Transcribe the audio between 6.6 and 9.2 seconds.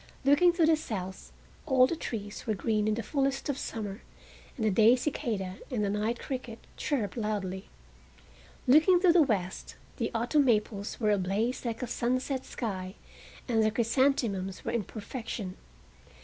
chirruped loudly. Looking to